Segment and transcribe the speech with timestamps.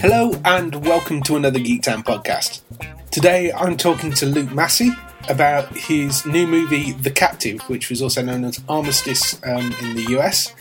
[0.00, 2.62] Hello and welcome to another Geek Town podcast.
[3.10, 4.92] Today I'm talking to Luke Massey
[5.28, 10.06] about his new movie The Captive, which was also known as Armistice um, in the
[10.18, 10.54] US.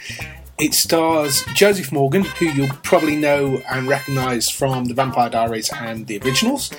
[0.59, 6.05] It stars Joseph Morgan, who you'll probably know and recognise from The Vampire Diaries and
[6.05, 6.69] the originals,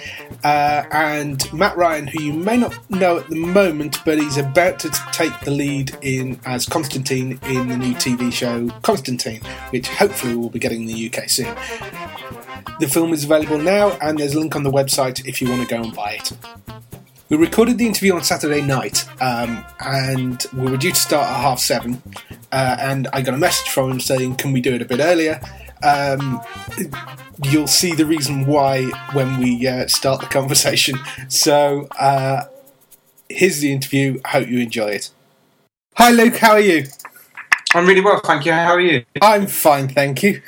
[0.45, 4.79] uh, and Matt Ryan, who you may not know at the moment, but he's about
[4.81, 10.37] to take the lead in as Constantine in the new TV show Constantine, which hopefully
[10.37, 11.55] will be getting in the UK soon.
[12.81, 15.67] The film is available now, and there's a link on the website if you want
[15.67, 16.33] to go and buy it.
[17.31, 21.37] We recorded the interview on Saturday night, um, and we were due to start at
[21.37, 22.03] half seven.
[22.51, 24.99] Uh, and I got a message from him saying, "Can we do it a bit
[24.99, 25.41] earlier?"
[25.81, 26.43] Um,
[27.45, 30.99] you'll see the reason why when we uh, start the conversation.
[31.29, 32.47] So uh,
[33.29, 34.21] here's the interview.
[34.25, 35.11] I Hope you enjoy it.
[35.99, 36.37] Hi, Luke.
[36.37, 36.87] How are you?
[37.77, 38.53] I'm really well, thank you.
[38.53, 39.05] How are you?
[39.23, 40.43] I'm fine, thank you.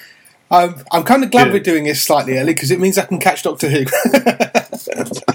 [0.51, 1.53] Um, I'm kind of glad Good.
[1.53, 3.85] we're doing this slightly early because it means I can catch Doctor Who.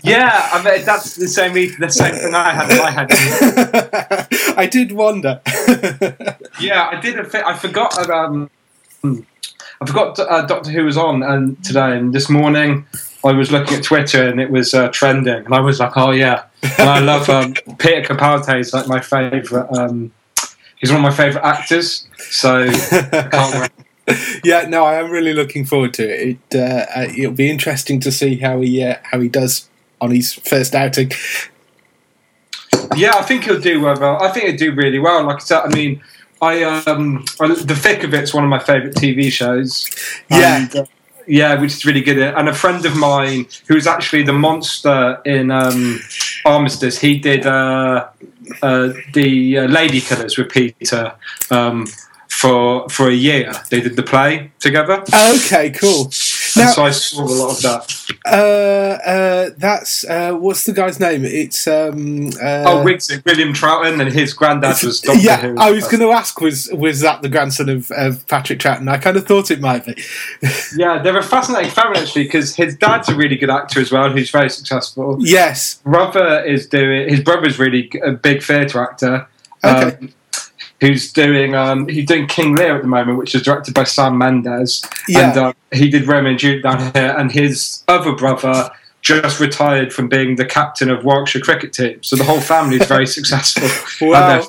[0.08, 4.28] Yeah, I bet that's the same the same thing I had in my head.
[4.58, 5.42] I did wonder.
[6.60, 7.20] Yeah, I did.
[7.36, 8.10] I forgot.
[8.10, 8.50] Um,
[9.04, 12.88] I forgot uh, Doctor Who was on and today, and this morning
[13.24, 16.10] I was looking at Twitter and it was uh, trending, and I was like, "Oh
[16.10, 16.46] yeah!"
[16.80, 18.60] And I love um, Peter Capaldi.
[18.60, 19.68] Is like my favorite.
[19.72, 20.12] Um,
[20.78, 23.72] he's one of my favorite actors, so I can't
[24.08, 24.40] wait.
[24.44, 26.40] yeah, no, I am really looking forward to it.
[26.52, 29.70] it uh, uh, it'll be interesting to see how he uh, how he does
[30.02, 31.12] on his first outing.
[32.96, 34.22] Yeah, I think he'll do well.
[34.22, 35.24] I think he'll do really well.
[35.24, 36.02] Like I said, I mean,
[36.42, 39.90] I um, I, the thick of it's one of my favourite TV shows.
[40.30, 40.58] Yeah.
[40.58, 40.86] And, uh,
[41.28, 42.18] yeah, which is really good.
[42.18, 46.00] And a friend of mine who's actually the monster in um,
[46.46, 48.08] Armistice, he did uh,
[48.62, 51.14] uh, the uh, Lady Killers with Peter
[51.52, 51.86] um,
[52.30, 53.52] for for a year.
[53.70, 56.10] They did the play together, Okay, cool.
[56.56, 58.18] Now, so I saw a lot of that.
[58.26, 61.26] uh, uh, that's uh, what's the guy's name?
[61.26, 65.26] It's um, uh, oh, Wiggsy, William Troughton, and his granddad was Doctor Who.
[65.26, 65.58] yeah, Who.
[65.58, 68.90] I was going to ask was was that the grandson of, of Patrick Troughton?
[68.90, 69.96] I kind of thought it might be.
[70.76, 74.10] Yeah, they're a fascinating family actually because his dad's a really good actor as well,
[74.12, 75.18] who's very successful.
[75.20, 75.76] yes.
[75.84, 79.28] Brother is doing his brother's really a big theatre actor.
[79.64, 79.98] Okay.
[79.98, 80.14] um,
[80.80, 84.18] who's doing um, he's doing King Lear at the moment, which is directed by Sam
[84.18, 84.84] Mendes.
[85.08, 85.30] Yeah.
[85.30, 88.70] And uh, he did Romeo and Juliet down here, and his other brother
[89.02, 92.02] just retired from being the captain of Warwickshire cricket team.
[92.04, 93.70] So the whole family is very successful.
[94.10, 94.46] Wow.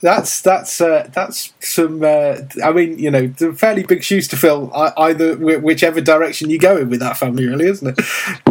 [0.00, 2.02] That's that's uh, that's some.
[2.02, 4.72] Uh, I mean, you know, fairly big shoes to fill.
[4.74, 8.04] Either whichever direction you go in with that family, really, isn't it?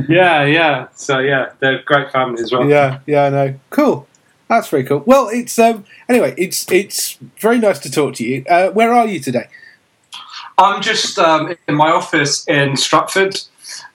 [0.09, 0.87] yeah, yeah.
[0.95, 2.67] So yeah, they're a great family as well.
[2.67, 3.59] Yeah, yeah, I know.
[3.69, 4.07] Cool.
[4.47, 5.03] That's very cool.
[5.05, 5.85] Well, it's um.
[6.07, 8.45] Anyway, it's it's very nice to talk to you.
[8.49, 9.47] Uh, where are you today?
[10.57, 13.39] I'm just um, in my office in Stratford,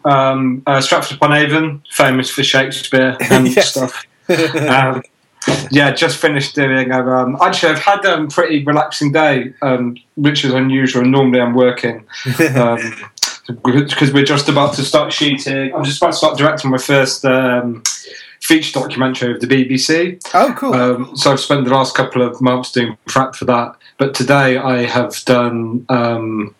[0.04, 4.04] um, uh, Stratford upon Avon, famous for Shakespeare and stuff.
[4.28, 5.02] Um,
[5.70, 6.92] yeah, just finished doing.
[6.92, 11.04] Um, actually, I've had a um, pretty relaxing day, um, which is unusual.
[11.04, 15.74] Normally, I'm working because we're just about to start shooting.
[15.74, 17.82] I'm just about to start directing my first um,
[18.42, 20.20] feature documentary of the BBC.
[20.34, 20.74] oh, cool.
[20.74, 23.76] Um, so I've spent the last couple of months doing prep for that.
[23.98, 26.54] But today I have done um,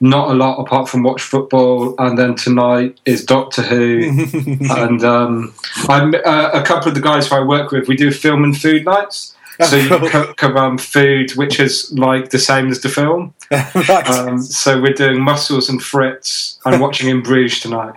[0.00, 4.10] not a lot apart from watch football, and then tonight is Doctor Who,
[4.70, 5.54] and um,
[5.88, 7.88] I'm uh, a couple of the guys who I work with.
[7.88, 9.34] We do film and food nights.
[9.68, 13.34] So you cook um, food which is like the same as the film.
[13.52, 14.10] right.
[14.10, 17.94] Um, so we're doing mussels and frites and watching In Bruges tonight.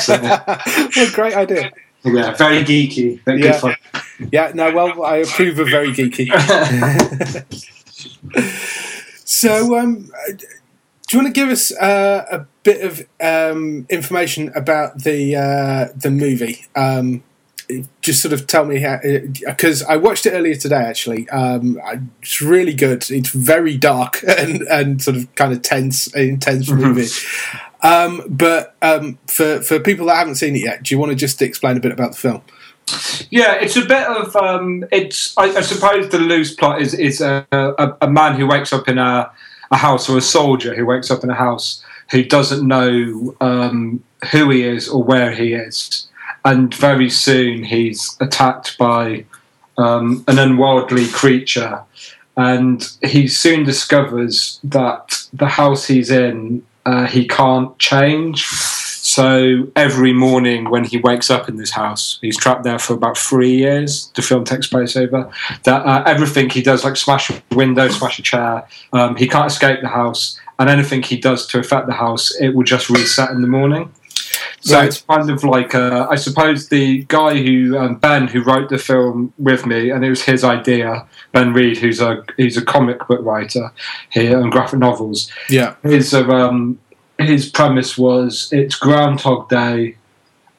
[0.00, 1.72] So, what a great idea.
[2.04, 3.52] Yeah, very geeky, but Yeah.
[3.52, 3.76] good fun.
[4.32, 6.28] Yeah, no, well, I approve of very geeky.
[9.24, 10.10] so, um,
[11.08, 15.88] do you want to give us uh, a bit of um, information about the uh,
[15.96, 16.66] the movie?
[16.74, 17.22] Um,
[18.00, 18.98] just sort of tell me how
[19.46, 20.76] because I watched it earlier today.
[20.76, 21.80] Actually, um,
[22.22, 23.10] it's really good.
[23.10, 26.82] It's very dark and, and sort of kind of tense, intense mm-hmm.
[26.82, 27.08] movie.
[27.82, 31.16] Um, but um, for for people that haven't seen it yet, do you want to
[31.16, 32.42] just explain a bit about the film?
[33.30, 35.36] Yeah, it's a bit of um, it's.
[35.36, 38.88] I, I, suppose the loose plot is is a, a, a, man who wakes up
[38.88, 39.30] in a,
[39.70, 44.02] a house, or a soldier who wakes up in a house who doesn't know um,
[44.32, 46.08] who he is or where he is,
[46.44, 49.24] and very soon he's attacked by
[49.76, 51.82] um, an unworldly creature,
[52.36, 58.46] and he soon discovers that the house he's in uh, he can't change.
[58.46, 63.18] So every morning when he wakes up in this house, he's trapped there for about
[63.18, 64.10] three years.
[64.14, 65.30] The film takes place over
[65.64, 65.86] that.
[65.86, 69.80] Uh, everything he does, like smash a window, smash a chair, um, he can't escape
[69.82, 73.42] the house, and anything he does to affect the house, it will just reset in
[73.42, 73.92] the morning.
[74.60, 74.88] So right.
[74.88, 78.78] it's kind of like uh, I suppose the guy who um, Ben who wrote the
[78.78, 81.06] film with me, and it was his idea.
[81.32, 83.72] Ben Reed, who's a he's a comic book writer
[84.10, 85.30] here and graphic novels.
[85.48, 86.78] Yeah, his um,
[87.18, 89.96] his premise was it's Groundhog Day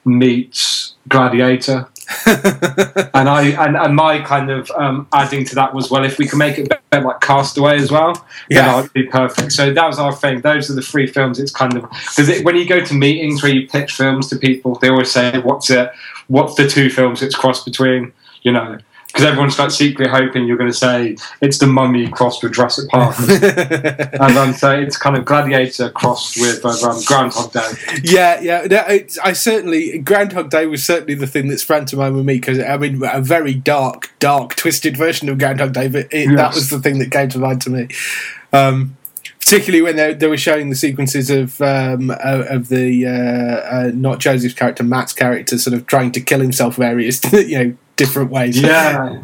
[0.06, 1.90] meets Gladiator.
[2.26, 6.28] and I and, and my kind of um, adding to that was well, if we
[6.28, 9.52] can make it a bit like Castaway as well, yeah, that would be perfect.
[9.52, 10.42] So that was our thing.
[10.42, 11.40] Those are the three films.
[11.40, 14.76] It's kind of because when you go to meetings where you pitch films to people,
[14.76, 15.92] they always say, "What's it?
[16.28, 18.80] What's the two films it's crossed between?" You know,
[19.20, 22.90] because everyone's like secretly hoping you're going to say it's the Mummy crossed with Jurassic
[22.90, 27.70] Park, and um, so it's kind of Gladiator crossed with uh, um, Groundhog Day.
[28.02, 28.88] Yeah, yeah.
[29.24, 32.60] I certainly Groundhog Day was certainly the thing that sprang to mind with me because
[32.60, 36.38] I mean a very dark, dark, twisted version of Groundhog Day, but it, yes.
[36.38, 37.90] that was the thing that came to mind to me.
[38.54, 38.96] Um,
[39.42, 44.20] particularly when they, they were showing the sequences of um, of the uh, uh, not
[44.20, 48.60] Joseph's character, Matt's character, sort of trying to kill himself various you know different ways.
[48.60, 49.22] Yeah.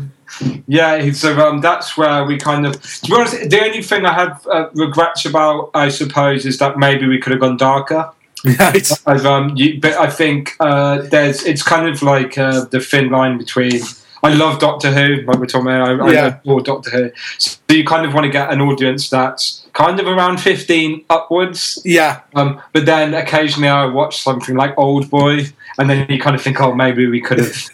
[0.68, 2.74] Yeah, so um, that's where we kind of.
[2.82, 6.78] To be honest, the only thing I have uh, regrets about, I suppose, is that
[6.78, 8.12] maybe we could have gone darker.
[8.60, 8.88] Right.
[9.06, 11.46] Um, you, but I think uh, there's.
[11.46, 13.82] It's kind of like uh, the thin line between
[14.26, 16.02] I love Doctor Who, like we're talking about.
[16.02, 16.22] I, yeah.
[16.22, 17.12] I adore Doctor Who.
[17.38, 21.80] So you kind of want to get an audience that's kind of around 15 upwards.
[21.86, 22.22] Yeah.
[22.34, 25.42] Um, but then occasionally I watch something like Old Boy,
[25.78, 27.74] and then you kind of think, oh, maybe we could have,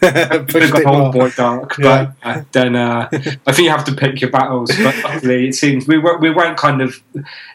[0.50, 1.78] got Old Boy dark.
[1.78, 2.12] Yeah.
[2.22, 4.70] But uh, then uh, I think you have to pick your battles.
[4.76, 7.02] But luckily, it seems we, were, we went kind of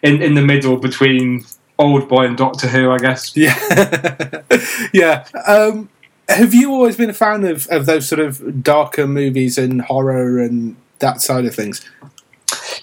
[0.02, 1.46] in, in the middle between
[1.78, 3.36] Old Boy and Doctor Who, I guess.
[3.38, 4.42] Yeah.
[4.94, 5.28] yeah.
[5.46, 5.90] Um,
[6.27, 10.39] have you always been a fan of, of those sort of darker movies and horror
[10.39, 11.88] and that side of things?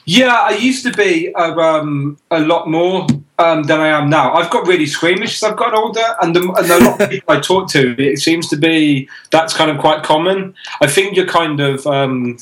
[0.06, 3.06] Yeah, I used to be uh, um, a lot more
[3.38, 4.35] um, than I am now.
[4.35, 7.35] I've got really squeamish as I've got older, and, the, and a lot of people
[7.35, 10.55] I talk to, it seems to be that's kind of quite common.
[10.81, 11.87] I think you're kind of.
[11.87, 12.38] Um,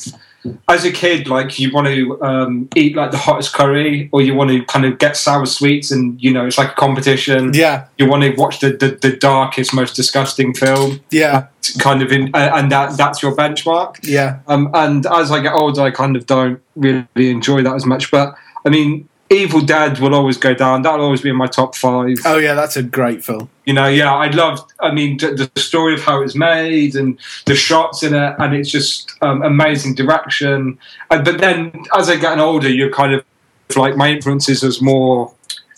[0.69, 4.35] as a kid, like you want to um, eat like the hottest curry, or you
[4.35, 7.53] want to kind of get sour sweets, and you know it's like a competition.
[7.55, 11.01] Yeah, you want to watch the, the, the darkest, most disgusting film.
[11.11, 11.47] Yeah,
[11.79, 13.99] kind of in, uh, and that that's your benchmark.
[14.03, 17.87] Yeah, um, and as I get older, I kind of don't really enjoy that as
[17.87, 18.11] much.
[18.11, 18.35] But
[18.65, 20.83] I mean, Evil Dead will always go down.
[20.83, 22.19] That'll always be in my top five.
[22.25, 23.49] Oh yeah, that's a great film.
[23.65, 24.61] You know, yeah, I love.
[24.81, 28.55] I mean, the, the story of how it's made and the shots in it, and
[28.55, 30.79] it's just um, amazing direction.
[31.11, 33.25] And, but then, as I get older, you're kind of
[33.77, 35.33] like my influences as more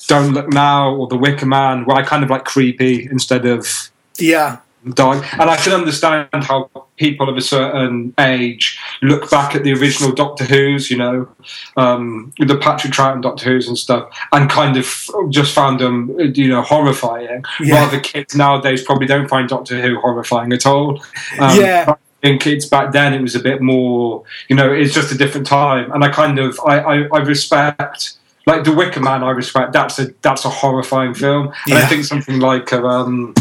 [0.08, 3.90] Don't Look Now or The Wicker Man, where I kind of like creepy instead of
[4.18, 4.58] yeah
[4.90, 5.24] dark.
[5.34, 10.12] And I can understand how people of a certain age look back at the original
[10.12, 11.28] Doctor Who's, you know,
[11.76, 16.48] um, the Patrick Troughton Doctor Who's and stuff, and kind of just found them, you
[16.48, 17.44] know, horrifying.
[17.60, 17.84] Yeah.
[17.84, 21.02] Rather, kids nowadays probably don't find Doctor Who horrifying at all.
[21.38, 21.94] Um, yeah.
[22.22, 25.46] In kids back then, it was a bit more, you know, it's just a different
[25.46, 29.22] time, and I kind of, I, I, I respect like the Wicker Man.
[29.22, 31.78] I respect that's a that's a horrifying film, and yeah.
[31.78, 33.34] I think something like um,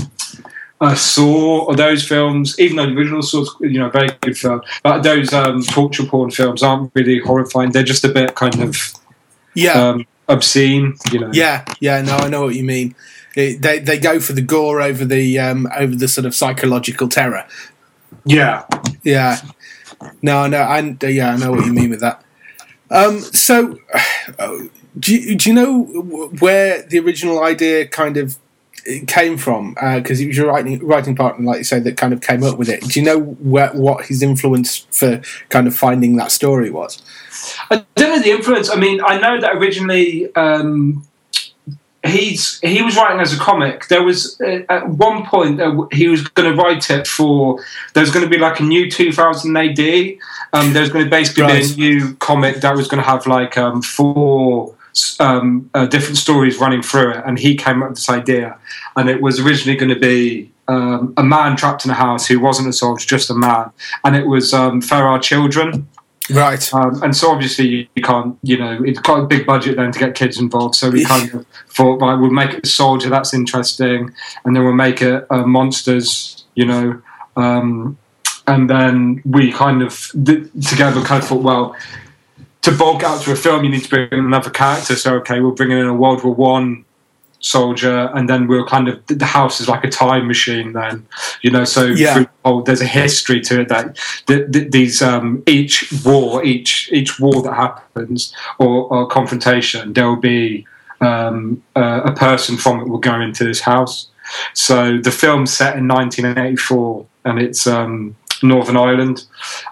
[0.84, 4.62] uh, Saw or those films, even though the original Saw's you know very good film,
[4.84, 7.72] but those um, torture porn films aren't really horrifying.
[7.72, 8.78] They're just a bit kind of
[9.54, 10.96] yeah um, obscene.
[11.12, 11.32] You know.
[11.34, 12.02] Yeah, yeah.
[12.02, 12.96] No, I know what you mean.
[13.36, 17.08] It, they they go for the gore over the um, over the sort of psychological
[17.08, 17.48] terror.
[18.26, 18.66] Yeah,
[19.04, 19.38] yeah.
[20.22, 22.24] No, no, I yeah, I know what you mean with that.
[22.92, 23.80] Um, so,
[25.00, 25.84] do you, do you know
[26.40, 28.38] where the original idea kind of
[28.86, 31.98] it came from because uh, it was your writing writing partner, like you say, that
[31.98, 32.82] kind of came up with it.
[32.82, 37.02] Do you know where, what his influence for kind of finding that story was?
[37.70, 38.70] I don't know the influence.
[38.70, 41.06] I mean, I know that originally um,
[42.06, 43.88] he's he was writing as a comic.
[43.88, 47.64] There was uh, at one point uh, he was going to write it for.
[47.94, 49.80] There's going to be like a new 2000 AD.
[50.54, 51.64] Um, there's going to basically Right.
[51.64, 54.76] be a new comic that was going to have like um, four
[55.20, 58.58] um, uh, different stories running through it, and he came up with this idea,
[58.96, 60.50] and it was originally going to be.
[60.66, 63.72] Um, a man trapped in a house who wasn't a soldier, just a man,
[64.06, 65.90] and it was um, for our children.
[66.30, 66.74] Right.
[66.74, 69.92] Um, and so obviously you, you can't, you know, it's quite a big budget then
[69.92, 70.76] to get kids involved.
[70.76, 74.14] So we kind of thought, right, we'll make it a soldier, that's interesting,
[74.46, 77.02] and then we'll make it uh, monsters, you know.
[77.36, 77.98] Um,
[78.48, 81.76] and then we kind of th- together kind of thought, well,
[82.64, 84.96] to bulk out to a film, you need to bring in another character.
[84.96, 86.86] So okay, we'll bring in a World War One
[87.40, 90.74] soldier, and then we'll kind of the house is like a time machine.
[90.74, 91.06] Then,
[91.42, 92.26] you know, so Yeah.
[92.66, 97.42] there's a history to it that th- th- these um, each war, each each war
[97.44, 100.66] that happens or, or confrontation, there will be
[101.02, 104.08] um, uh, a person from it will go into this house.
[104.54, 109.26] So the film's set in 1984, and it's um, Northern Ireland,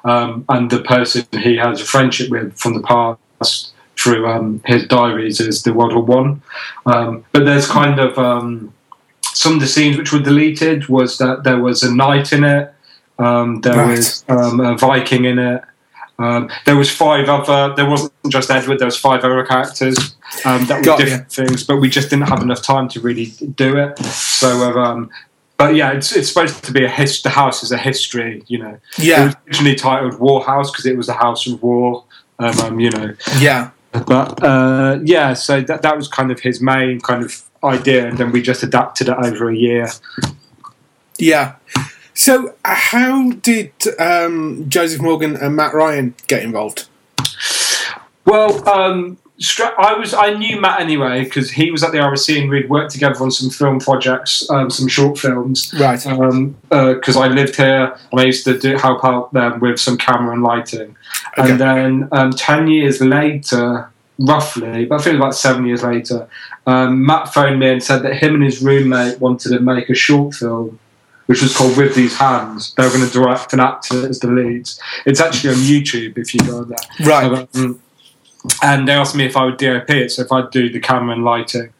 [0.04, 4.88] um, and the person he has a friendship with from the past through um, his
[4.88, 6.42] diaries is the World War One.
[6.86, 8.74] Um, but there's kind of um,
[9.22, 12.74] some of the scenes which were deleted was that there was a knight in it,
[13.20, 13.98] um, there Right.
[13.98, 15.62] was um, a Viking in it.
[16.18, 17.74] Um, there was five other.
[17.76, 18.78] There wasn't just Edward.
[18.80, 22.28] There was five other characters um, that were Got different things, but we just didn't
[22.30, 23.98] have enough time to really do it.
[24.06, 25.10] So, uh, um,
[25.62, 27.22] but yeah, it's, it's supposed to be a his.
[27.22, 28.80] The house is a history, you know.
[28.98, 29.26] It Yeah.
[29.26, 32.04] was originally titled War House because it was a house of war.
[32.40, 33.70] Um, um, you know, Yeah.
[33.92, 38.18] but uh, yeah, so that that was kind of his main kind of idea, and
[38.18, 39.88] then we just adapted it over a year.
[41.20, 41.56] Yeah.
[42.16, 46.88] So, how did um, Joseph Morgan and Matt Ryan get involved?
[48.26, 49.18] Well, um,
[49.78, 52.92] I was I knew Matt anyway because he was at the RSC and we'd worked
[52.92, 55.74] together on some film projects, um, some short films.
[55.74, 56.02] Right.
[56.70, 60.34] Because I lived here and I used to do, help out them with some camera
[60.34, 60.96] and lighting.
[61.38, 61.52] Okay.
[61.52, 66.28] And then um, ten years later, roughly, but I think about seven years later,
[66.68, 69.96] um, Matt phoned me and said that him and his roommate wanted to make a
[69.96, 70.80] short film.
[71.28, 72.74] Which was called With These Hands.
[72.74, 74.82] They were going to direct and act as the leads.
[75.06, 76.78] It's actually on YouTube if you go there.
[77.08, 77.48] Right.
[78.44, 80.80] Um, and they asked me if I would DOP it, so if I'd do the
[80.80, 81.72] camera and lighting,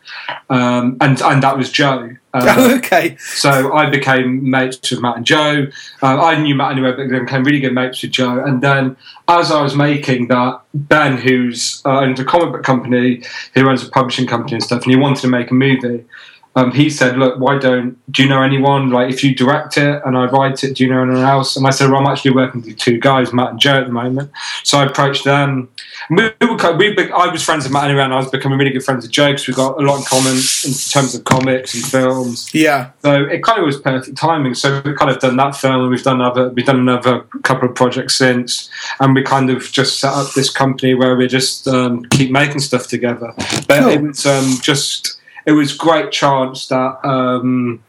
[0.50, 2.16] um, and and that was Joe.
[2.34, 2.40] Oh,
[2.74, 3.18] Uh, okay.
[3.20, 5.68] so I became mates with Matt and Joe.
[6.02, 8.42] Uh, I knew Matt anyway, but then became really good mates with Joe.
[8.44, 8.96] And then
[9.28, 13.86] as I was making that, Ben, who's uh, owns a comic book company, who owns
[13.86, 16.06] a publishing company and stuff, and he wanted to make a movie.
[16.54, 18.90] Um, he said, "Look, why don't do you know anyone?
[18.90, 21.66] Like, if you direct it and I write it, do you know anyone else?" And
[21.66, 24.32] I said, "Well, I'm actually working with two guys, Matt and Joe, at the moment."
[24.64, 25.70] So I approached them.
[26.10, 28.72] We, we were, we, I was friends with Matt anyway, and I was becoming really
[28.72, 31.74] good friends with Joe because we got a lot in common in terms of comics
[31.74, 32.54] and films.
[32.54, 32.92] Yeah.
[33.02, 34.54] So it kind of was perfect timing.
[34.56, 37.70] So we've kind of done that film, and we've done other, we've done another couple
[37.70, 41.66] of projects since, and we kind of just set up this company where we just
[41.68, 43.34] um, keep making stuff together.
[43.70, 43.90] But Cool.
[43.90, 47.84] it was um, just, it was great chance that um,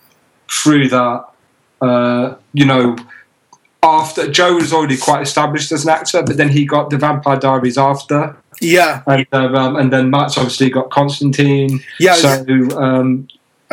[0.50, 1.24] through that,
[1.80, 2.96] uh, you know.
[3.84, 7.36] After Joe was already quite established as an actor, but then he got the Vampire
[7.36, 9.02] Diaries after, Yeah.
[9.08, 11.80] and uh, um, and then Matt's obviously got Constantine.
[11.98, 12.14] Yeah.
[12.14, 12.44] So
[12.78, 13.26] um,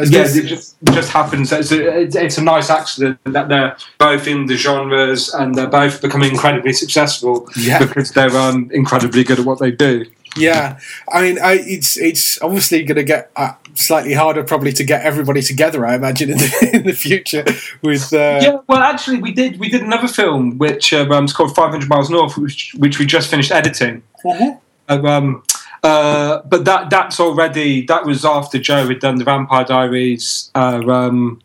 [0.07, 1.51] yeah, it just, just happens.
[1.51, 5.67] It's a, it's, it's a nice accident that they're both in the genres and they're
[5.67, 7.79] both becoming incredibly successful Yeah.
[7.85, 10.05] because they're um, incredibly good at what they do.
[10.37, 10.79] Yeah,
[11.11, 15.01] I mean, I, it's it's obviously going to get uh, slightly harder, probably, to get
[15.03, 15.85] everybody together.
[15.85, 17.43] I imagine in the, in the future
[17.81, 21.33] with uh, Yeah, well, actually, we did we did another film which uh, um, is
[21.33, 24.03] called Five Hundred Miles North, which, which we just finished editing.
[24.23, 24.59] Mhm.
[24.87, 25.43] Uh, um,
[25.83, 30.81] uh, but that that's already that was after Joe had done the Vampire Diaries, uh,
[30.87, 31.41] um,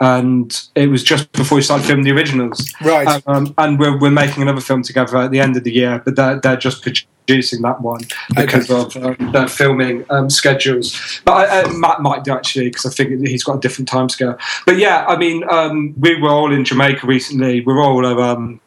[0.00, 2.72] and it was just before we started filming the originals.
[2.82, 3.22] right.
[3.26, 6.16] Um, and we're, we're making another film together at the end of the year, but
[6.16, 8.00] they're, they're just producing that one
[8.36, 11.20] because of um, their filming um, schedules.
[11.24, 14.08] But I, uh, Matt might do actually because I think he's got a different time
[14.08, 14.38] scale.
[14.66, 17.60] But yeah, I mean, um, we were all in Jamaica recently.
[17.60, 18.60] We're all um,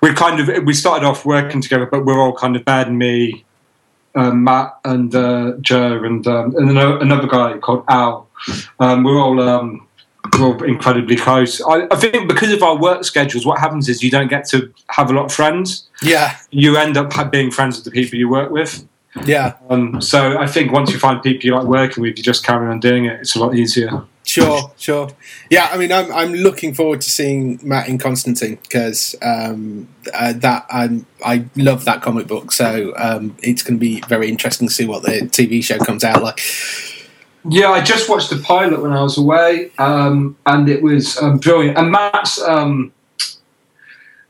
[0.00, 2.98] we kind of we started off working together, but we're all kind of bad and
[2.98, 3.44] me.
[4.14, 8.28] Um, Matt and uh, Joe and um, and another guy called Al.
[8.80, 9.87] Um, we're all um,
[10.38, 11.60] we're incredibly close.
[11.62, 14.72] I, I think because of our work schedules, what happens is you don't get to
[14.90, 15.88] have a lot of friends.
[16.02, 18.86] yeah, You end up being friends with the people you work with.
[19.24, 22.44] yeah, Um, so I think once you find people you like working with, you just
[22.44, 23.20] carry on doing it.
[23.20, 24.02] It's a lot easier.
[24.24, 25.08] sure, sure.
[25.50, 30.34] Yeah, I mean, I'm I'm looking forward to seeing Matt in Constantine because um, uh,
[30.34, 34.68] that I'm I love that comic book, so um, it's going to be very interesting
[34.68, 36.40] to see what the TV show comes out like.
[37.48, 41.38] Yeah, I just watched the pilot when I was away, um, and it was um,
[41.38, 41.78] brilliant.
[41.78, 42.92] And Matt's um,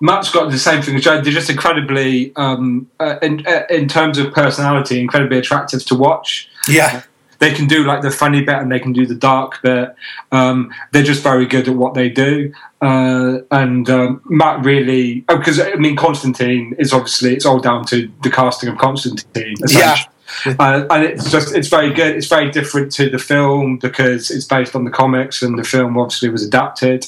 [0.00, 1.20] Matt's got the same thing as Joe.
[1.20, 6.48] They're just incredibly, um, uh, in uh, in terms of personality, incredibly attractive to watch.
[6.68, 7.02] Yeah.
[7.40, 9.94] They can do like the funny bit and they can do the dark bit.
[10.32, 12.52] Um, they're just very good at what they do.
[12.80, 17.84] Uh, and um, Matt really, because oh, I mean, Constantine is obviously it's all down
[17.86, 19.54] to the casting of Constantine.
[19.68, 19.96] Yeah.
[20.46, 22.16] Uh, and it's just it's very good.
[22.16, 25.98] It's very different to the film because it's based on the comics, and the film
[25.98, 27.06] obviously was adapted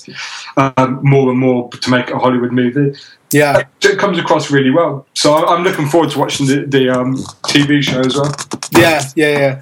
[0.56, 2.98] um, more and more to make it a Hollywood movie.
[3.32, 3.62] Yeah.
[3.82, 5.06] It comes across really well.
[5.14, 8.34] So I'm looking forward to watching the, the um, TV show as well.
[8.72, 9.60] Yeah, yeah,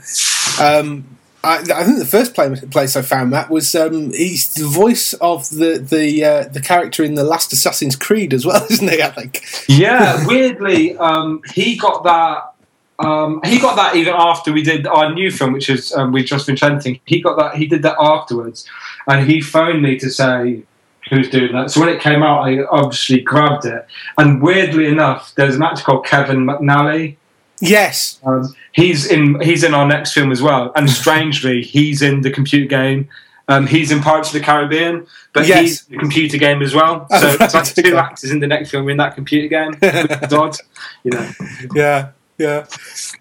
[0.58, 0.64] yeah.
[0.64, 5.12] Um, I, I think the first place I found Matt was um, he's the voice
[5.14, 9.00] of the the uh, the character in the last Assassin's Creed as well, isn't he?
[9.02, 9.44] I think.
[9.68, 12.54] Yeah, weirdly, um, he got that.
[12.98, 16.24] Um, he got that even after we did our new film, which is um, we've
[16.26, 17.00] just been chanting.
[17.04, 17.56] He got that.
[17.56, 18.66] He did that afterwards,
[19.06, 20.62] and he phoned me to say
[21.08, 21.70] who's doing that.
[21.70, 23.86] So when it came out, I obviously grabbed it.
[24.18, 27.16] And weirdly enough, there's an actor called Kevin McNally.
[27.60, 28.20] Yes.
[28.24, 29.40] Um, he's in.
[29.40, 30.72] He's in our next film as well.
[30.76, 33.08] And strangely, he's in the computer game.
[33.50, 35.60] Um, he's in Pirates of the Caribbean, but Yes.
[35.60, 37.06] he's in the computer game as well.
[37.10, 39.72] Oh, So it's like two actors in the next film in that computer game.
[39.80, 40.56] Which is odd,
[41.02, 41.30] you know.
[41.74, 42.66] Yeah, yeah.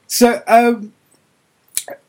[0.08, 0.94] So, um,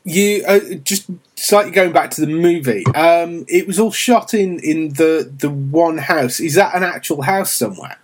[0.05, 2.85] you uh, just slightly going back to the movie.
[2.95, 6.41] Um, it was all shot in in the the one house.
[6.41, 7.97] Is that an actual house somewhere?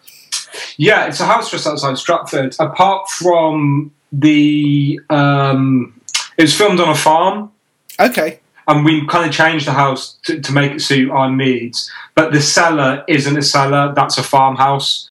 [0.77, 2.55] Yeah, it's a house just outside Stratford.
[2.59, 6.01] Apart from the, um,
[6.39, 7.51] it was filmed on a farm,
[7.99, 8.39] Okay.
[8.69, 11.91] and we kind of changed the house to, to make it suit our needs.
[12.15, 15.11] But the cellar isn't a cellar; that's a farmhouse.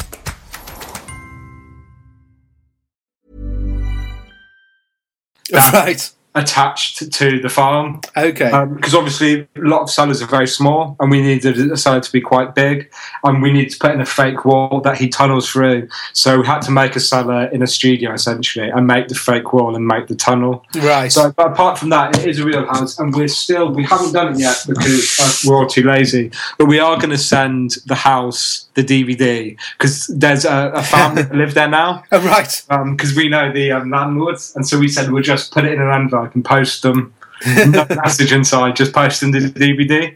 [5.51, 6.11] Right.
[6.33, 8.49] Attached to the farm, Okay.
[8.73, 12.11] because obviously a lot of cellars are very small, and we needed a cellar to
[12.11, 12.89] be quite big,
[13.25, 15.89] and we needed to put in a fake wall that he tunnels through.
[16.13, 19.51] So we had to make a cellar in a studio essentially, and make the fake
[19.51, 20.65] wall and make the tunnel.
[20.75, 21.11] right.
[21.11, 24.13] So, but apart from that, it is a real house, and we're still we haven't
[24.13, 26.31] done it yet because uh, we're all too lazy.
[26.57, 31.23] But we are going to send the house the DVD because there's a, a family
[31.27, 32.63] that live there now oh, right.
[32.91, 35.81] because we know the um, landlords, and so we said we'll just put it in
[35.81, 37.13] an envelope and post them.
[37.45, 40.15] no message inside, just post them the DVD.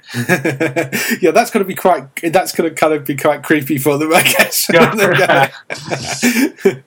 [1.24, 2.04] yeah, that's going to be quite.
[2.22, 4.70] That's going to kind of be quite creepy for them, I guess.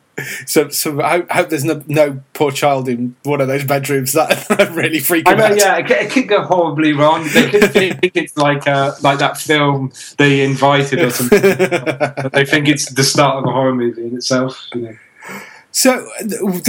[0.47, 4.15] So, so I hope, there's no, no poor child in one of those bedrooms.
[4.15, 5.57] That that really freak I know, out.
[5.57, 7.29] yeah, it, could- it could go horribly wrong.
[7.33, 11.41] They could think it's like uh, like that film they invited or something.
[11.41, 14.67] they think it's the start of a horror movie in itself.
[14.75, 14.97] You know.
[15.79, 16.11] So,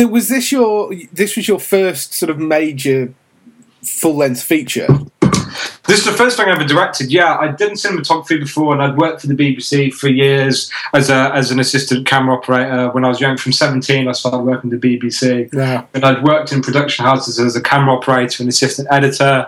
[0.07, 3.11] was this your this was your first sort of major
[3.81, 4.87] full length feature?
[5.87, 7.11] This is the first thing I ever directed.
[7.11, 11.31] Yeah, I'd done cinematography before, and I'd worked for the BBC for years as a
[11.33, 12.89] as an assistant camera operator.
[12.91, 15.51] When I was young, from seventeen, I started working at the BBC.
[15.53, 15.85] Yeah.
[15.93, 19.47] And I'd worked in production houses as a camera operator and assistant editor.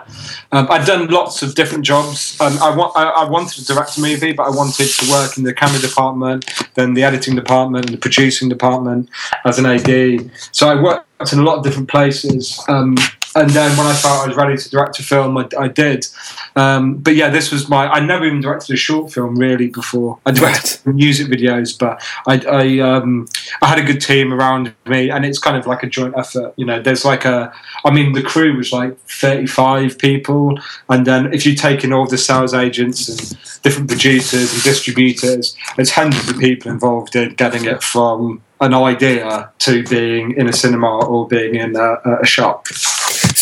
[0.50, 2.36] Um, I'd done lots of different jobs.
[2.40, 5.38] Um, I, wa- I, I wanted to direct a movie, but I wanted to work
[5.38, 9.08] in the camera department, then the editing department, and the producing department
[9.44, 10.30] as an AD.
[10.50, 12.60] So I worked in a lot of different places.
[12.68, 12.96] Um,
[13.34, 16.06] and then when I felt I was ready to direct a film, I, I did.
[16.54, 17.88] Um, but yeah, this was my.
[17.88, 20.18] I never even directed a short film really before.
[20.26, 23.26] I directed music videos, but I I, um,
[23.62, 26.52] I had a good team around me, and it's kind of like a joint effort.
[26.56, 27.52] You know, there's like a.
[27.84, 32.06] I mean, the crew was like 35 people, and then if you take in all
[32.06, 37.64] the sales agents and different producers and distributors, there's hundreds of people involved in getting
[37.64, 42.66] it from an idea to being in a cinema or being in a, a shop.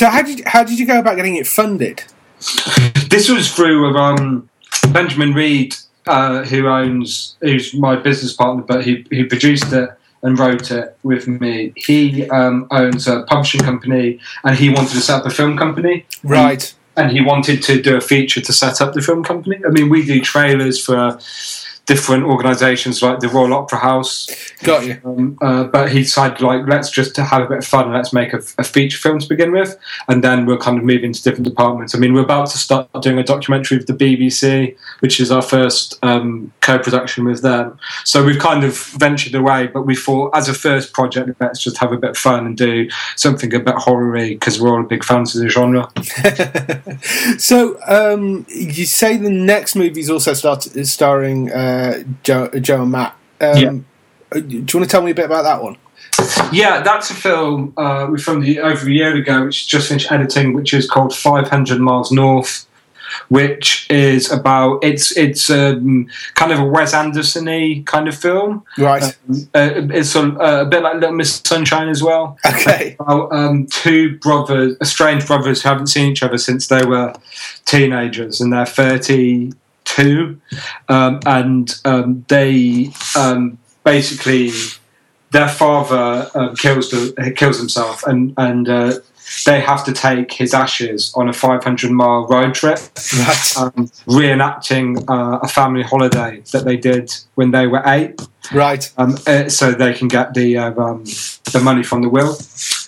[0.00, 2.04] So how did how did you go about getting it funded?
[3.10, 4.48] This was through um,
[4.94, 9.90] Benjamin Reed, uh, who owns, who's my business partner, but he, he produced it
[10.22, 11.74] and wrote it with me.
[11.76, 16.06] He um, owns a publishing company, and he wanted to set up a film company.
[16.24, 16.74] Right.
[16.96, 19.60] and he wanted to do a feature to set up the film company.
[19.66, 21.18] I mean, we do trailers for
[21.90, 24.29] different organisations like the Royal Opera House.
[24.62, 25.00] Got you.
[25.05, 28.12] Um, uh, but he decided, like, let's just have a bit of fun and let's
[28.12, 29.76] make a, a, feature film to begin with,
[30.07, 31.92] and then we'll kind of move into different departments.
[31.92, 35.42] I mean, we're about to start doing a documentary with the BBC, which is our
[35.42, 37.76] first um, co-production with them.
[38.05, 41.79] So we've kind of ventured away, but we thought, as a first project, let's just
[41.79, 45.03] have a bit of fun and do something a bit horror-y because we're all big
[45.03, 45.90] fans of the genre.
[47.40, 51.80] so um, you say the next movie is also start, starring uh,
[52.23, 53.16] Joe, Joe and Matt.
[53.40, 53.71] Um, yeah.
[54.33, 55.77] Uh, do you want to tell me a bit about that one?
[56.53, 60.53] Yeah, that's a film uh, we filmed over a year ago, which just finished editing,
[60.53, 62.66] which is called 500 Miles North
[63.29, 68.64] which is about it's it's um, kind of a Wes Anderson-y kind of film.
[68.79, 69.03] Right.
[69.03, 72.38] Um, uh, it's a, a, bit like Little Miss Sunshine as well.
[72.47, 72.97] Okay.
[73.01, 77.14] About, um, two brothers, estranged brothers who haven't seen each other since they were
[77.64, 78.66] teenagers, and they're
[79.85, 80.40] thirty-two,
[80.88, 84.51] um, and um, they um, basically
[85.31, 88.95] their father uh, kills the, kills himself, and and uh,
[89.47, 92.79] they have to take his ashes on a 500 mile road trip,
[93.16, 93.57] right.
[93.57, 98.21] um, reenacting uh, a family holiday that they did when they were eight.
[98.53, 98.90] Right.
[98.99, 101.05] Um, uh, so they can get the uh, um,
[101.53, 102.37] the money from the will.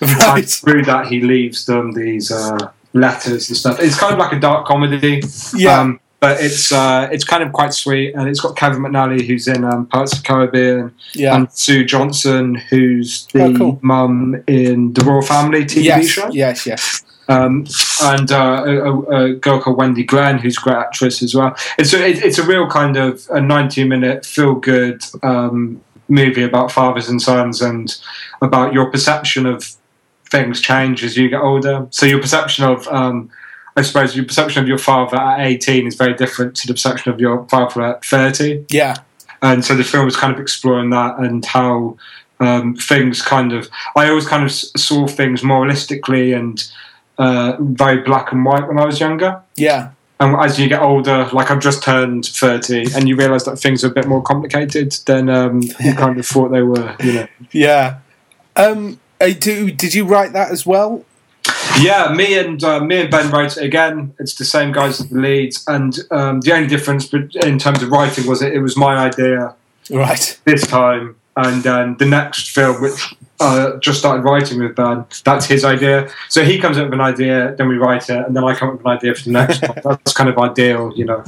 [0.02, 0.38] Right.
[0.38, 3.78] And through that, he leaves them these uh, letters and stuff.
[3.78, 5.22] It's kind of like a dark comedy.
[5.54, 5.94] Yeah.
[6.22, 9.64] But it's uh, it's kind of quite sweet, and it's got Kevin McNally, who's in
[9.64, 11.34] um, Pirates of the Caribbean, yeah.
[11.34, 13.78] and Sue Johnston, who's the oh, cool.
[13.82, 16.30] mum in the Royle Family TV yes, show.
[16.30, 17.02] Yes, yes.
[17.28, 17.66] Um,
[18.02, 21.56] and uh, a, a, girl called Wendy Glenn, who's a great actress as well.
[21.76, 26.70] It's a, it's a real kind of a 90 minute feel good um, movie about
[26.70, 28.00] fathers and sons and
[28.42, 29.74] about your perception of
[30.30, 31.88] things change as you get older.
[31.90, 33.28] So your perception of um,
[33.76, 37.12] I suppose your perception of your father at 18 is very different to the perception
[37.12, 38.66] of your father at 30.
[38.68, 38.96] Yeah.
[39.40, 41.96] And so the film was kind of exploring that and how
[42.38, 43.68] um, things kind of.
[43.96, 46.62] I always kind of saw things moralistically and
[47.18, 49.40] uh, very black and white when I was younger.
[49.56, 49.90] Yeah.
[50.20, 53.82] And as you get older, like I've just turned 30, and you realise that things
[53.82, 57.26] are a bit more complicated than um, you kind of thought they were, you know.
[57.50, 57.98] Yeah.
[58.54, 61.04] Um, uh, do, did you write that as well?
[61.80, 64.14] Yeah, me and uh, me and Ben wrote it again.
[64.18, 67.90] It's the same guys as the leads, and um, the only difference in terms of
[67.90, 69.54] writing was it, it was my idea,
[69.90, 70.38] right?
[70.44, 75.46] This time, and then the next film, which uh, just started writing with Ben, that's
[75.46, 76.10] his idea.
[76.28, 78.68] So he comes up with an idea, then we write it, and then I come
[78.68, 79.80] up with an idea for the next one.
[79.84, 81.24] That's kind of ideal, you know.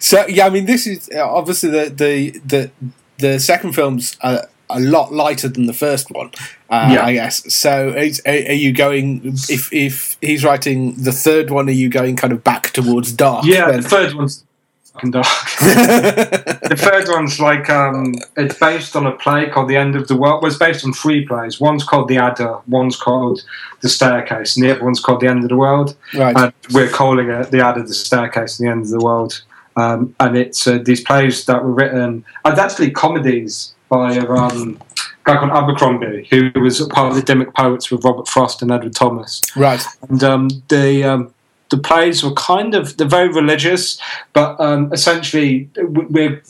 [0.00, 2.70] So yeah, I mean, this is obviously the the the
[3.18, 4.16] the second film's.
[4.20, 4.42] Uh,
[4.76, 6.30] a lot lighter than the first one,
[6.68, 7.04] uh, yeah.
[7.04, 7.52] I guess.
[7.52, 9.20] So, is, are, are, you going?
[9.48, 13.44] If if he's writing the third one, are you going kind of back towards dark?
[13.44, 13.82] Yeah, then?
[13.82, 14.44] the third one's
[14.92, 15.26] fucking dark.
[15.60, 20.16] the third one's like um, it's based on a play called The End of the
[20.16, 20.42] World.
[20.42, 21.60] Well, it's based on three plays.
[21.60, 23.42] One's called The Adder, one's called
[23.80, 25.96] The Staircase, and the other one's called The End of the World.
[26.14, 26.36] Right.
[26.36, 29.42] And we're calling it The Adder, The Staircase, and The End of the World.
[29.76, 34.80] Um, and it's uh, these plays that were written, and actually comedies by a um,
[35.24, 38.94] guy called Abercrombie, who was part of the Dymock Poets with Robert Frost and Edward
[38.94, 39.42] Thomas.
[39.54, 39.84] Right.
[40.08, 41.34] And um, the um,
[41.70, 44.00] the plays were kind of they're very religious,
[44.32, 46.42] but um, essentially we're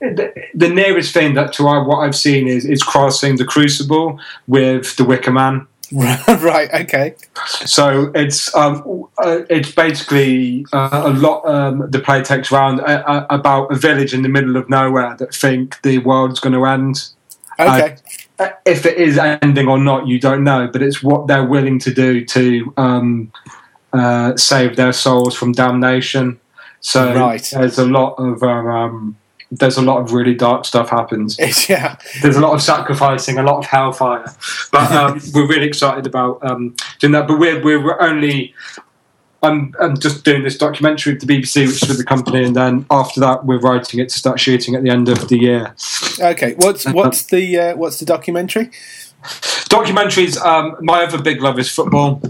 [0.00, 5.04] the, nearest thing that to what I've seen is is crossing the Crucible with the
[5.04, 5.66] Wicker Man.
[5.92, 6.68] right.
[6.82, 7.14] Okay.
[7.64, 11.46] So it's um, uh, it's basically uh, a lot.
[11.46, 15.16] Um, the play takes around uh, uh, about a village in the middle of nowhere
[15.16, 17.08] that think the world's going to end.
[17.58, 17.96] Okay.
[18.38, 21.78] Uh, if it is ending or not, you don't know, but it's what they're willing
[21.80, 23.32] to do to um,
[23.92, 26.38] uh, save their souls from damnation.
[26.80, 27.42] So right.
[27.52, 29.16] there's a lot of um,
[29.50, 31.38] there's a lot of really dark stuff happens.
[31.68, 34.24] yeah, there's a lot of sacrificing, a lot of hellfire.
[34.70, 37.26] But um, we're really excited about um, doing that.
[37.26, 38.54] But we're we're only.
[39.40, 42.56] I'm, I'm just doing this documentary with the BBC, which is with the company, and
[42.56, 45.76] then after that, we're writing it to start shooting at the end of the year.
[46.18, 48.70] Okay, what's what's the uh, what's the documentary?
[49.68, 50.40] Documentaries.
[50.40, 52.22] Um, my other big love is football,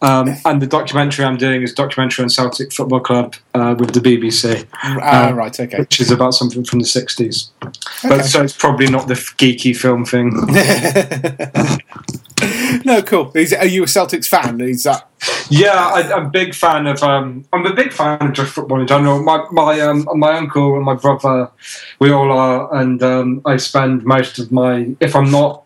[0.00, 4.00] um, and the documentary I'm doing is documentary on Celtic Football Club uh, with the
[4.00, 4.66] BBC.
[4.72, 5.78] Ah, uh, right, okay.
[5.78, 8.08] Which is about something from the '60s, okay.
[8.08, 10.30] but so it's probably not the geeky film thing.
[12.84, 13.32] no, cool.
[13.34, 14.60] Is, are you a Celtics fan?
[14.60, 15.08] Is that?
[15.50, 17.02] Yeah, I, am a big fan of.
[17.02, 19.22] Um, I'm a big fan of just football in general.
[19.22, 21.50] My my um, my uncle and my brother,
[21.98, 25.65] we all are, and um, I spend most of my if I'm not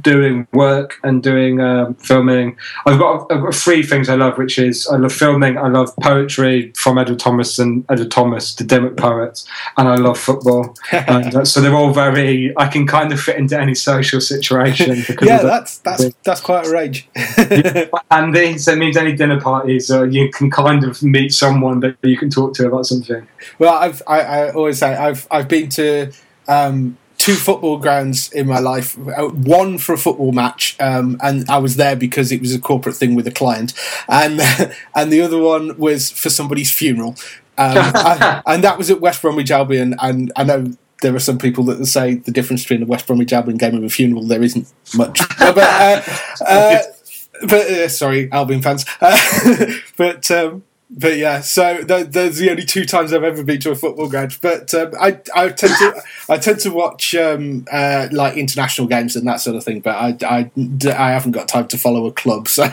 [0.00, 2.56] doing work and doing um, filming.
[2.86, 5.94] I've got, I've got three things I love, which is I love filming, I love
[6.00, 9.46] poetry from Edward Thomas and Edward Thomas, the Dymock poets,
[9.76, 10.74] and I love football.
[10.92, 12.52] and, uh, so they're all very.
[12.56, 14.96] I can kind of fit into any social situation.
[15.22, 17.08] yeah, that's that's that's quite a range.
[18.10, 21.96] Andy, so it means any dinner parties, uh, you can kind of meet someone that
[22.02, 23.26] you can talk to about something.
[23.58, 26.12] Well, I've I, I always say I've I've been to.
[26.46, 28.96] Um, two football grounds in my life.
[28.98, 32.60] Uh, one for a football match, um, and I was there because it was a
[32.60, 33.74] corporate thing with a client,
[34.08, 34.40] and
[34.94, 37.16] and the other one was for somebody's funeral,
[37.58, 39.94] um, I, and that was at West Bromwich Albion.
[40.00, 43.32] And I know there are some people that say the difference between a West Bromwich
[43.32, 45.58] Albion game and a funeral there isn't much, but.
[45.58, 46.02] Uh,
[46.46, 46.78] uh,
[47.42, 48.84] but uh, sorry, Albion fans.
[49.96, 53.70] but um, but yeah, so th- those the only two times I've ever been to
[53.70, 54.30] a football game.
[54.40, 59.14] But um, I I tend to I tend to watch um, uh, like international games
[59.14, 59.80] and that sort of thing.
[59.80, 60.50] But I, I,
[60.86, 62.48] I haven't got time to follow a club.
[62.48, 62.68] So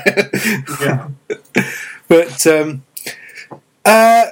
[0.82, 1.10] yeah.
[2.08, 2.84] but um,
[3.84, 4.28] uh,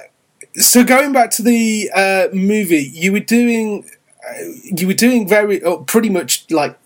[0.54, 3.84] so going back to the uh, movie, you were doing
[4.26, 6.78] uh, you were doing very oh, pretty much like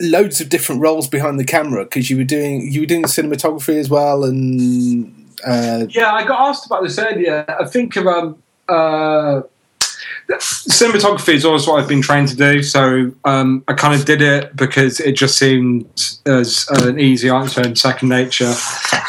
[0.00, 3.78] loads of different roles behind the camera because you were doing you were doing cinematography
[3.78, 7.44] as well and uh, yeah, I got asked about this earlier.
[7.48, 9.42] I think um, uh,
[10.30, 12.62] cinematography is always what I've been trained to do.
[12.62, 15.86] So um, I kind of did it because it just seemed
[16.26, 18.54] as an easy answer and second nature.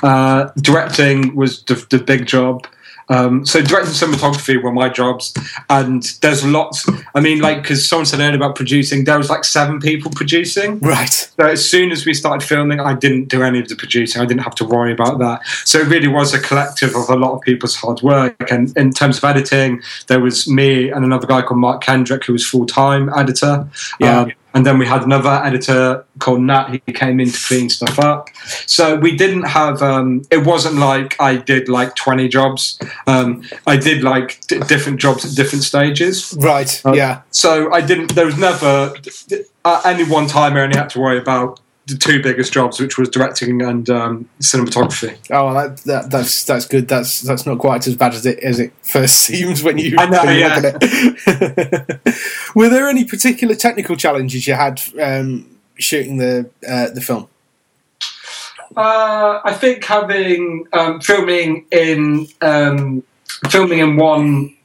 [0.04, 2.68] Uh, directing was the, the big job.
[3.10, 5.34] Um, so directing cinematography were my jobs,
[5.70, 6.88] and there's lots.
[7.14, 10.80] I mean, like because someone said earlier about producing, there was like seven people producing.
[10.80, 11.10] Right.
[11.10, 14.22] So as soon as we started filming, I didn't do any of the producing.
[14.22, 15.46] I didn't have to worry about that.
[15.66, 18.36] So it really was a collective of a lot of people's hard work.
[18.52, 22.34] And in terms of editing, there was me and another guy called Mark Kendrick, who
[22.34, 23.68] was full time editor.
[24.00, 24.22] Yeah.
[24.22, 26.82] Um, and then we had another editor called Nat.
[26.86, 28.30] He came in to clean stuff up.
[28.66, 29.84] So we didn't have.
[29.84, 32.80] Um, it wasn't like I did like twenty jobs.
[33.06, 36.34] Um, I did like d- different jobs at different stages.
[36.40, 36.82] Right.
[36.86, 37.22] Uh, yeah.
[37.32, 38.16] So I didn't.
[38.16, 38.94] There was never
[39.66, 42.98] at any one time I only had to worry about the two biggest jobs, which
[42.98, 45.18] was directing and um, cinematography.
[45.30, 46.88] Oh, that, that, that's that's good.
[46.88, 50.06] That's that's not quite as bad as it as it first seems when you, I
[50.08, 50.56] know, yeah.
[50.56, 52.16] look at it.
[52.56, 57.28] Were there any particular technical challenges you had um, shooting the uh, the film?
[58.76, 63.04] Uh, I think having um, filming in um,
[63.50, 64.56] filming in one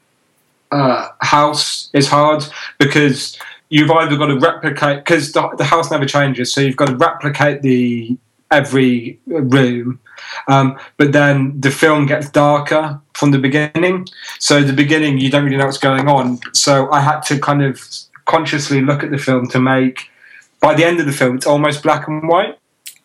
[0.72, 2.44] uh, house is hard
[2.78, 3.38] because
[3.70, 6.96] you've either got to replicate because the, the, house never changes, so you've got to
[6.96, 8.16] replicate the
[8.50, 10.00] every room.
[10.48, 14.08] Um, but then the film gets darker from the beginning.
[14.38, 16.40] So the beginning, you don't really know what's going on.
[16.52, 17.80] So I had to kind of
[18.26, 20.10] consciously look at the film to make.
[20.60, 22.58] By the end of the film, it's almost black and white.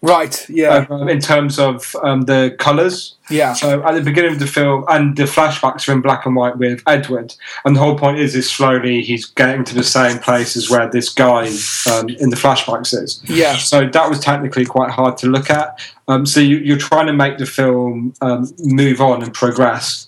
[0.05, 0.47] Right.
[0.49, 0.85] Yeah.
[0.89, 3.15] Um, in terms of um, the colours.
[3.29, 3.53] Yeah.
[3.53, 6.57] So at the beginning of the film, and the flashbacks are in black and white
[6.57, 7.33] with Edward,
[7.65, 11.09] and the whole point is, is slowly he's getting to the same places where this
[11.09, 11.47] guy
[11.91, 13.19] um, in the flashbacks is.
[13.25, 13.57] Yeah.
[13.57, 15.79] So that was technically quite hard to look at.
[16.07, 20.07] Um, so you, are trying to make the film um, move on and progress.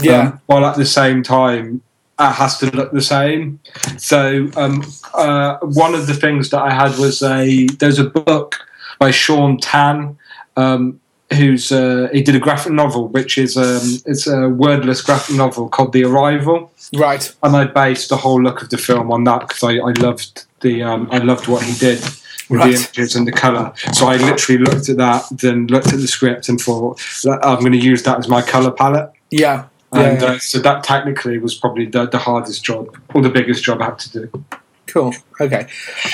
[0.00, 0.20] Yeah.
[0.20, 1.82] Um, while at the same time
[2.18, 3.60] it has to look the same.
[3.96, 4.82] So um,
[5.14, 8.56] uh, one of the things that I had was a there's a book
[8.98, 10.18] by Sean Tan.
[10.56, 11.00] Um,
[11.32, 15.68] who's uh, he did a graphic novel, which is um, it's a wordless graphic novel
[15.68, 16.72] called The Arrival.
[16.94, 17.34] Right.
[17.42, 20.44] And I based the whole look of the film on that because I, I, loved
[20.60, 22.00] the um, I loved what he did
[22.48, 22.70] with right.
[22.70, 23.72] the images and the color.
[23.92, 27.72] So I literally looked at that, then looked at the script and thought I'm going
[27.72, 29.10] to use that as my color palette.
[29.30, 29.66] Yeah.
[29.92, 30.34] And yeah, yeah.
[30.34, 33.86] Uh, so that technically was probably the, the hardest job or the biggest job I
[33.86, 34.44] had to do.
[34.94, 35.12] Cool.
[35.40, 35.66] Okay.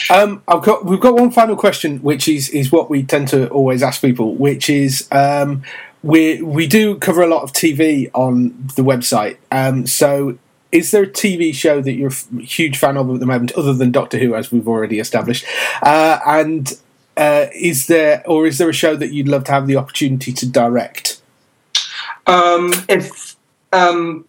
[0.08, 3.46] Um, I've got we've got one final question, which is is what we tend to
[3.50, 5.62] always ask people, which is um,
[6.02, 9.36] we we do cover a lot of TV on the website.
[9.52, 10.38] Um, so,
[10.72, 13.74] is there a TV show that you're a huge fan of at the moment, other
[13.74, 15.44] than Doctor Who, as we've already established?
[15.82, 16.72] Uh, and
[17.18, 20.32] uh, is there or is there a show that you'd love to have the opportunity
[20.32, 21.20] to direct?
[22.26, 23.36] Um, if
[23.74, 24.24] um,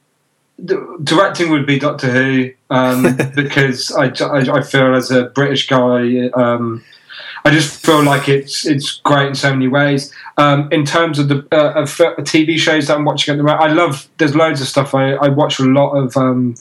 [0.65, 6.29] directing would be Doctor Who um, because I, I, I, feel as a British guy,
[6.29, 6.83] um,
[7.43, 10.13] I just feel like it's it's great in so many ways.
[10.37, 13.61] Um, in terms of the uh, of TV shows that I'm watching at the moment,
[13.61, 14.09] I love.
[14.17, 14.95] There's loads of stuff.
[14.95, 16.15] I, I watch a lot of.
[16.15, 16.55] Um,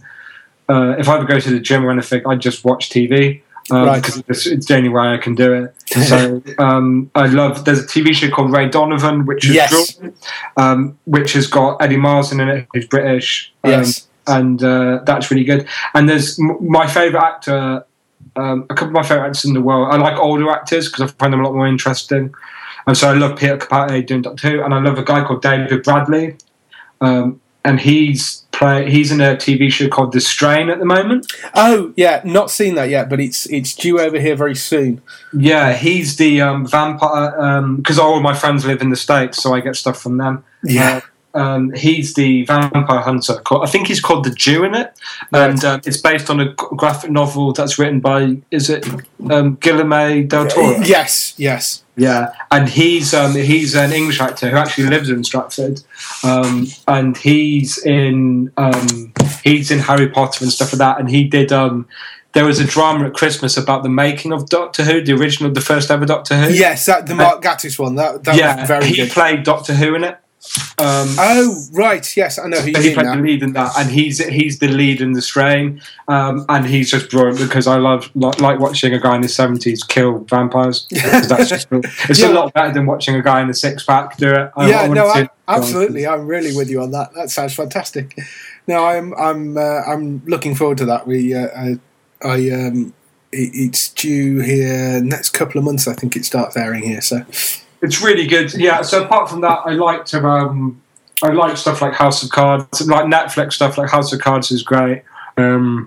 [0.68, 3.42] uh, if I ever go to the gym or anything, I just watch TV.
[3.70, 4.02] Um, right.
[4.02, 5.74] because it's, it's, the only way I can do it.
[6.06, 7.64] So um, I love.
[7.64, 10.00] There's a TV show called Ray Donovan, which is yes.
[10.56, 13.52] um, which has got Eddie Marsan in it, who's British.
[13.64, 15.66] Um, yes, and uh, that's really good.
[15.94, 17.84] And there's m- my favourite actor
[18.36, 19.92] um, a couple of my favorite actors in the world.
[19.92, 22.34] I like older actors because I find them a lot more interesting.
[22.86, 25.42] And so I love Peter Capaldi doing Doctor Who, and I love a guy called
[25.42, 26.36] David Bradley,
[27.00, 31.30] um, and he's play he's in a TV show called The Strain at the moment.
[31.54, 35.02] Oh yeah, not seen that yet, but it's it's due over here very soon.
[35.32, 39.52] Yeah, he's the um, vampire because all of my friends live in the states, so
[39.54, 40.42] I get stuff from them.
[40.64, 40.96] Yeah.
[40.96, 41.00] Uh,
[41.34, 43.36] um, he's the vampire hunter.
[43.40, 44.92] Called, I think he's called the Jew in it,
[45.32, 48.86] and uh, it's based on a graphic novel that's written by is it
[49.30, 50.78] um, Guillermo del Toro?
[50.80, 51.84] Yes, yes.
[51.96, 55.82] Yeah, and he's um, he's an English actor who actually lives in Stratford,
[56.24, 59.12] um, and he's in um,
[59.44, 61.00] he's in Harry Potter and stuff like that.
[61.00, 61.52] And he did.
[61.52, 61.86] Um,
[62.32, 65.60] there was a drama at Christmas about the making of Doctor Who, the original, the
[65.60, 66.54] first ever Doctor Who.
[66.54, 67.96] Yes, that, the Mark Gatiss one.
[67.96, 69.10] That, that yeah, was very he good.
[69.10, 70.16] played Doctor Who in it.
[70.78, 73.14] Um, oh right, yes, I know who he played now.
[73.14, 76.90] the lead in that, and he's he's the lead in the strain, um, and he's
[76.90, 80.86] just brilliant because I love like, like watching a guy in his seventies kill vampires.
[80.90, 82.30] That's just, it's Yeah.
[82.30, 84.50] a lot better than watching a guy in a six pack do it.
[84.56, 86.06] I- I yeah, wanna no, I, absolutely.
[86.06, 87.12] I'm really with you on that.
[87.14, 88.18] That sounds fantastic.
[88.66, 91.06] No, I'm I'm uh, I'm looking forward to that.
[91.06, 91.78] We uh, I,
[92.24, 92.94] I um
[93.30, 95.86] it, it's due here next couple of months.
[95.86, 97.02] I think it starts airing here.
[97.02, 97.24] So
[97.82, 98.52] It's really good.
[98.54, 98.82] Yeah.
[98.82, 100.80] So apart from that, I like to um,
[101.22, 104.62] I like stuff like House of Cards, like Netflix stuff like House of Cards is
[104.62, 105.02] great.
[105.36, 105.86] Um,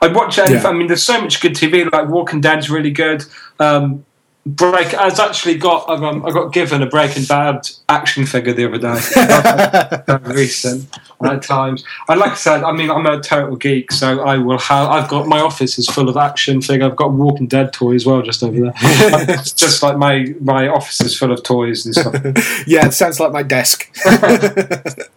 [0.00, 0.56] I watch anything.
[0.56, 0.68] Yeah.
[0.68, 1.90] I mean, there's so much good TV.
[1.90, 3.24] Like Walking Dead's really good.
[3.58, 4.04] Um,
[4.46, 4.92] Break.
[4.92, 8.78] I was actually got um, I got given a Breaking Bad action figure the other
[8.78, 10.18] day.
[10.18, 10.86] Very recent
[11.22, 11.82] at times.
[12.08, 14.90] And like I said, I mean, I'm a total geek, so I will have.
[14.90, 16.84] I've got my office is full of action figure.
[16.84, 18.72] I've got a Walking Dead toy as well, just over there.
[18.80, 22.14] it's just like my my office is full of toys and stuff.
[22.66, 23.90] yeah, it sounds like my desk.
[24.04, 25.08] I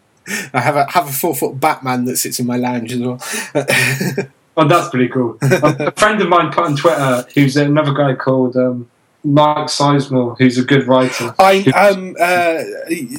[0.54, 3.22] have a have a four foot Batman that sits in my lounge as well.
[4.60, 5.38] Oh, that's pretty cool.
[5.42, 8.90] Um, a friend of mine put on Twitter, who's another guy called um,
[9.24, 11.34] Mark Sizemore, who's a good writer.
[11.40, 12.64] I um uh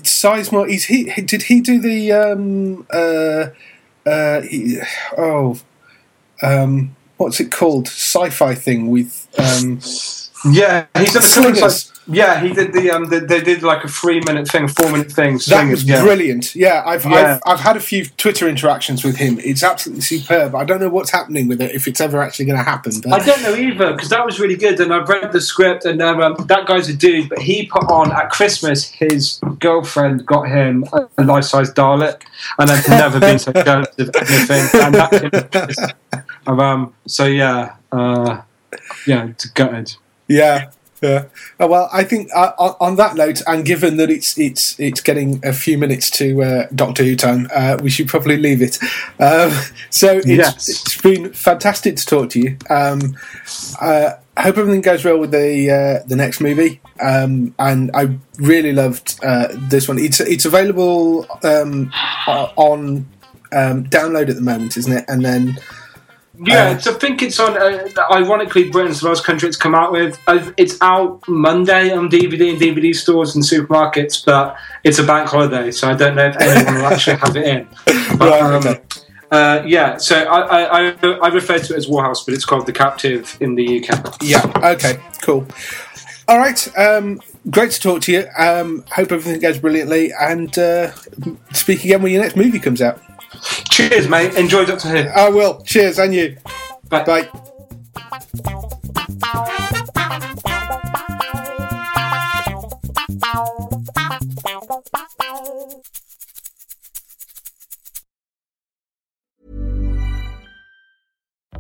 [0.03, 3.47] Sizemore is he did he do the um uh
[4.09, 4.79] uh he,
[5.17, 5.61] oh
[6.43, 9.81] um what's it called sci-fi thing with um
[10.45, 11.93] Yeah, he's done a couple of Slingers.
[12.11, 13.11] Yeah, he did the um.
[13.11, 15.39] The, they did like a three minute thing, four minute thing.
[15.49, 16.03] that was yeah.
[16.03, 17.39] brilliant yeah I've, Yeah.
[17.45, 20.89] I've I've had a few Twitter interactions with him it's absolutely superb I don't know
[20.89, 23.93] what's happening with it if it's ever actually going to happen I don't know either
[23.93, 26.89] because that was really good, and I've read the script, and um, um, that guy's
[26.89, 27.29] a dude.
[27.29, 32.23] But he put on at Christmas, his girlfriend got him a, a life size Dalek,
[32.59, 34.69] and I've never been so jealous of anything.
[34.79, 35.95] And that,
[36.47, 38.43] um, so yeah, uh,
[39.07, 39.95] yeah, it's gutted.
[40.29, 41.25] Yeah, yeah.
[41.61, 45.01] Oh, well, I think uh, on, on that note, and given that it's it's it's
[45.01, 48.79] getting a few minutes to uh, Doctor Who time, uh, we should probably leave it.
[49.21, 49.51] Um,
[49.91, 50.69] so it's, Yes.
[50.69, 52.57] it's been fantastic to talk to you.
[52.69, 53.17] Um,
[53.81, 58.19] uh, I hope everything goes well with the uh, the next movie, um, and I
[58.39, 59.99] really loved uh, this one.
[59.99, 61.91] It's it's available um,
[62.57, 63.07] on
[63.53, 65.05] um, download at the moment, isn't it?
[65.09, 65.59] And then
[66.41, 67.57] Yeah, it's, I think it's on.
[67.57, 70.19] Uh, ironically, Britain's the last country it's come out with.
[70.27, 75.29] Uh, it's out Monday on DVD and DVD stores and supermarkets, but it's a bank
[75.29, 77.69] holiday, so I don't know if anyone will actually have it in.
[78.19, 78.81] But, Right, um, okay.
[79.31, 82.67] uh, yeah, so I, I, I, I refer to it as Warhouse, but it's called
[82.67, 84.17] The Captive in the UK.
[84.23, 84.51] Yeah.
[84.73, 84.99] Okay.
[85.23, 85.47] Cool.
[86.27, 86.79] All right.
[86.79, 87.21] Um,
[87.51, 88.27] great to talk to you.
[88.39, 90.93] Um, hope everything goes brilliantly, and uh,
[91.53, 93.01] speak again when your next movie comes out.
[93.71, 94.35] Cheers, mate.
[94.35, 95.09] Enjoy Doctor Who.
[95.09, 95.63] I will.
[95.63, 96.37] Cheers, and you.
[96.89, 97.05] Bye.
[97.05, 97.29] Bye.